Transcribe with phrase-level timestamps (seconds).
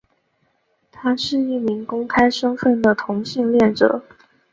[0.91, 4.03] 他是一名公开身份的同性恋者。